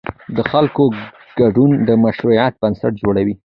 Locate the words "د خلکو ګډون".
0.35-1.71